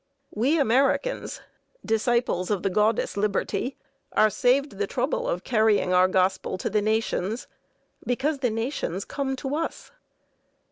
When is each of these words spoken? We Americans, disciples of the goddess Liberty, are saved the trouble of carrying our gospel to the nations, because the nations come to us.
We 0.33 0.57
Americans, 0.57 1.41
disciples 1.85 2.49
of 2.49 2.63
the 2.63 2.71
goddess 2.71 3.17
Liberty, 3.17 3.77
are 4.13 4.31
saved 4.31 4.79
the 4.79 4.87
trouble 4.87 5.27
of 5.27 5.43
carrying 5.43 5.93
our 5.93 6.07
gospel 6.07 6.57
to 6.57 6.71
the 6.71 6.81
nations, 6.81 7.45
because 8.03 8.39
the 8.39 8.49
nations 8.49 9.05
come 9.05 9.35
to 9.35 9.53
us. 9.55 9.91